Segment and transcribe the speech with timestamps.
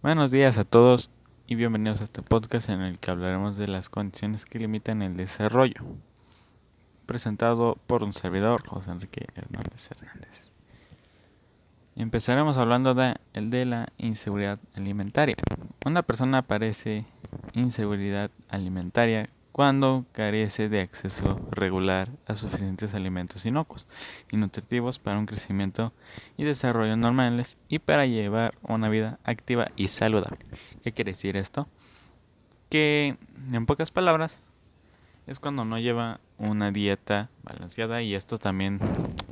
[0.00, 1.10] Buenos días a todos
[1.48, 5.16] y bienvenidos a este podcast en el que hablaremos de las condiciones que limitan el
[5.16, 5.82] desarrollo.
[7.04, 10.52] Presentado por un servidor, José Enrique Hernández Hernández.
[11.96, 15.34] Empezaremos hablando de, de la inseguridad alimentaria.
[15.84, 17.04] Una persona padece
[17.54, 19.28] inseguridad alimentaria
[19.58, 23.88] cuando carece de acceso regular a suficientes alimentos inocuos
[24.30, 25.92] y nutritivos para un crecimiento
[26.36, 30.38] y desarrollo normales y para llevar una vida activa y saludable.
[30.84, 31.66] ¿Qué quiere decir esto?
[32.70, 33.16] Que
[33.52, 34.40] en pocas palabras
[35.26, 38.78] es cuando no lleva una dieta balanceada y esto también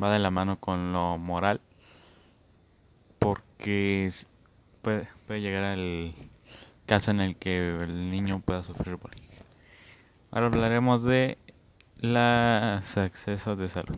[0.03, 1.61] va de la mano con lo moral
[3.21, 4.11] porque
[4.83, 6.13] puede, puede llegar al
[6.85, 9.27] caso en el que el niño pueda sufrir bullying.
[10.33, 11.39] Ahora hablaremos de
[11.99, 13.97] los accesos de salud.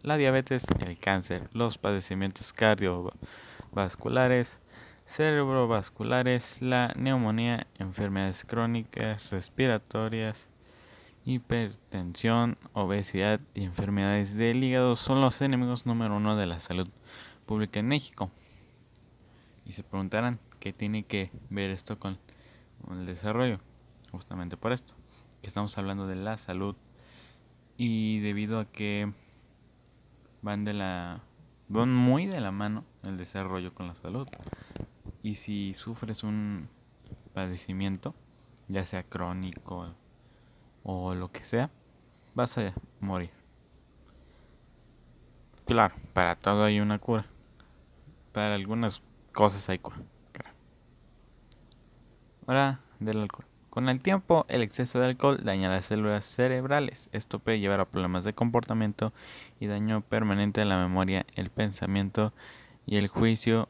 [0.00, 4.60] La diabetes, el cáncer, los padecimientos cardiovasculares,
[5.04, 10.48] cerebrovasculares, la neumonía, enfermedades crónicas, respiratorias,
[11.24, 16.88] hipertensión, obesidad y enfermedades del hígado son los enemigos número uno de la salud
[17.46, 18.30] pública en México.
[19.66, 22.18] Y se preguntarán qué tiene que ver esto con
[22.90, 23.58] el desarrollo.
[24.12, 24.94] Justamente por esto
[25.42, 26.76] que estamos hablando de la salud
[27.76, 29.12] y debido a que
[30.40, 31.20] van de la
[31.68, 34.28] van muy de la mano el desarrollo con la salud.
[35.22, 36.68] Y si sufres un
[37.34, 38.14] padecimiento
[38.68, 39.94] ya sea crónico
[40.84, 41.70] o lo que sea
[42.34, 43.30] vas a morir.
[45.66, 47.26] Claro para todo hay una cura.
[48.32, 49.98] Para algunas cosas hay cura
[52.46, 57.08] ahora del alcohol con el tiempo, el exceso de alcohol daña las células cerebrales.
[57.12, 59.14] Esto puede llevar a problemas de comportamiento
[59.60, 62.34] y daño permanente a la memoria, el pensamiento
[62.84, 63.66] y el juicio.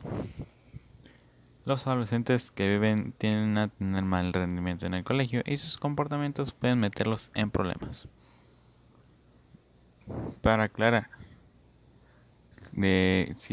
[1.65, 6.53] Los adolescentes que viven tienden a tener mal rendimiento en el colegio y sus comportamientos
[6.53, 8.09] pueden meterlos en problemas.
[10.41, 11.11] Para aclarar,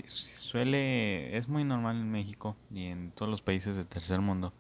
[0.08, 4.52] suele es muy normal en México y en todos los países del tercer mundo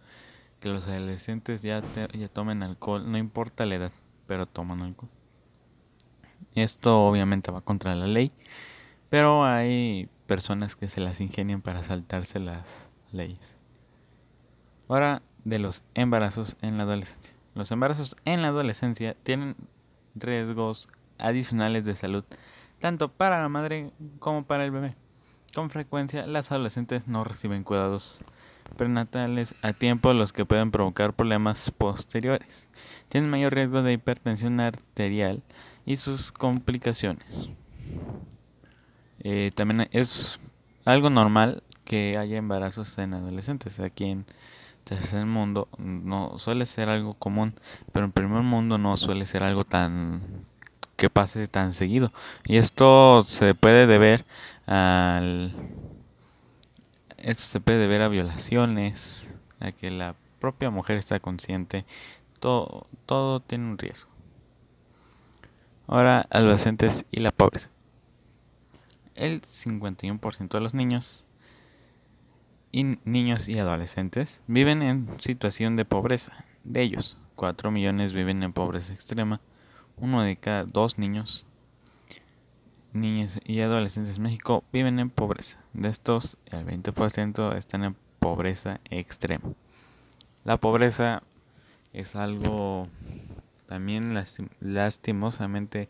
[0.59, 1.81] que los adolescentes ya,
[2.13, 3.91] ya tomen alcohol, no importa la edad,
[4.27, 5.09] pero toman alcohol.
[6.55, 8.31] Esto obviamente va contra la ley,
[9.09, 13.57] pero hay personas que se las ingenian para saltarse las leyes.
[14.87, 17.33] Ahora de los embarazos en la adolescencia.
[17.55, 19.55] Los embarazos en la adolescencia tienen
[20.15, 22.23] riesgos adicionales de salud,
[22.79, 24.95] tanto para la madre como para el bebé.
[25.53, 28.21] Con frecuencia las adolescentes no reciben cuidados
[28.77, 32.67] prenatales a tiempo los que pueden provocar problemas posteriores.
[33.09, 35.41] Tienen mayor riesgo de hipertensión arterial
[35.85, 37.49] y sus complicaciones.
[39.21, 40.39] Eh, también es
[40.85, 43.79] algo normal que haya embarazos en adolescentes.
[43.79, 44.25] Aquí en
[44.83, 47.53] tercer mundo no suele ser algo común,
[47.91, 50.21] pero en primer mundo no suele ser algo tan
[50.95, 52.11] que pase tan seguido.
[52.45, 54.25] Y esto se puede deber
[54.67, 55.53] al
[57.29, 61.85] esto se puede deber a violaciones, a que la propia mujer está consciente.
[62.39, 64.09] Todo, todo tiene un riesgo.
[65.85, 67.69] Ahora, adolescentes y la pobreza.
[69.13, 71.25] El 51% de los niños
[72.71, 76.45] y niños y adolescentes viven en situación de pobreza.
[76.63, 79.39] De ellos, 4 millones viven en pobreza extrema.
[79.97, 81.45] Uno de cada dos niños
[82.93, 85.59] niñas y adolescentes en México viven en pobreza.
[85.73, 89.53] De estos, el 20% están en pobreza extrema.
[90.43, 91.23] La pobreza
[91.93, 92.87] es algo
[93.67, 94.15] también
[94.59, 95.89] lastimosamente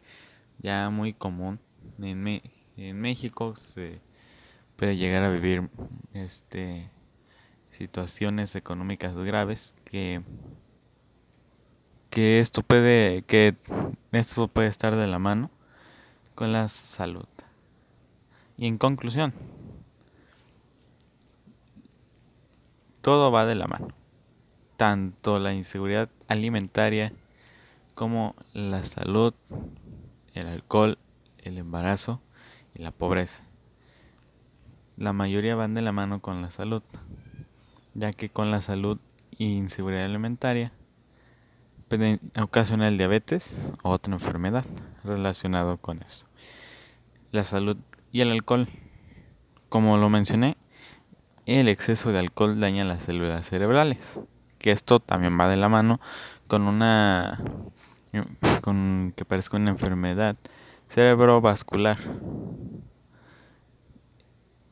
[0.60, 1.60] ya muy común.
[2.00, 2.42] En,
[2.78, 4.00] en México se
[4.76, 5.70] puede llegar a vivir
[6.14, 6.90] este
[7.70, 10.24] situaciones económicas graves que
[12.10, 13.56] que esto puede que
[14.12, 15.52] esto puede estar de la mano
[16.40, 17.28] con la salud.
[18.58, 19.34] Y en conclusión,
[23.02, 23.90] todo va de la mano.
[24.78, 27.12] Tanto la inseguridad alimentaria
[27.94, 29.34] como la salud,
[30.34, 30.98] el alcohol,
[31.40, 32.22] el embarazo
[32.74, 33.44] y la pobreza.
[34.96, 36.84] La mayoría van de la mano con la salud,
[37.96, 38.98] ya que con la salud
[39.38, 40.72] e inseguridad alimentaria
[41.90, 44.66] pueden ocasionar diabetes o otra enfermedad
[45.04, 46.28] relacionado con esto.
[47.32, 47.78] La salud
[48.12, 48.68] y el alcohol.
[49.70, 50.56] Como lo mencioné,
[51.46, 54.20] el exceso de alcohol daña las células cerebrales,
[54.60, 56.00] que esto también va de la mano
[56.48, 57.44] con una
[58.62, 60.36] con que parezca una enfermedad
[60.88, 61.98] cerebrovascular.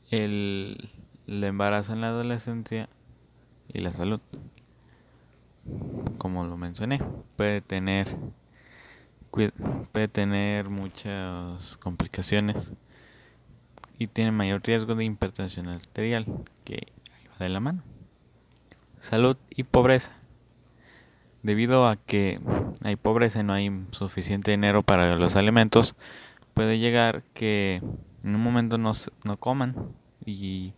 [0.09, 0.89] El,
[1.27, 2.89] el embarazo en la adolescencia
[3.67, 4.21] y la salud.
[6.17, 6.99] Como lo mencioné,
[7.35, 8.17] puede tener
[9.91, 12.73] puede tener muchas complicaciones
[13.99, 16.25] y tiene mayor riesgo de hipertensión arterial,
[16.63, 16.87] que
[17.31, 17.83] va de la mano.
[18.99, 20.13] Salud y pobreza.
[21.43, 22.39] Debido a que
[22.83, 25.95] hay pobreza y no hay suficiente dinero para los alimentos,
[26.53, 27.81] puede llegar que
[28.23, 28.91] en un momento no,
[29.23, 29.75] no coman
[30.25, 30.73] y,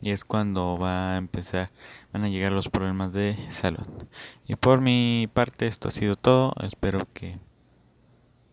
[0.00, 1.70] y es cuando va a empezar,
[2.12, 3.86] van a llegar los problemas de salud.
[4.46, 7.38] Y por mi parte esto ha sido todo, espero que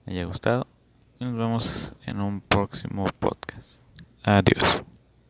[0.05, 0.67] haya gustado
[1.19, 3.81] y nos vemos en un próximo podcast.
[4.23, 4.83] Adiós.